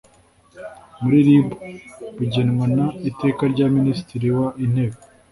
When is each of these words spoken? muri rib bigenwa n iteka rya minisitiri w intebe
muri 1.01 1.17
rib 1.27 1.47
bigenwa 2.17 2.65
n 2.75 2.79
iteka 3.09 3.41
rya 3.53 3.67
minisitiri 3.75 4.27
w 4.37 4.39
intebe 4.65 4.97